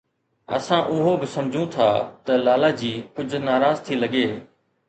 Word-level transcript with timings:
اسان 0.55 0.79
اهو 0.93 1.11
به 1.21 1.27
سمجهون 1.35 1.67
ٿا 1.75 1.87
ته 2.25 2.33
لالاجي 2.47 2.93
ڪجهه 3.15 3.45
ناراض 3.49 3.77
ٿي 3.85 3.93
لڳي 4.03 4.27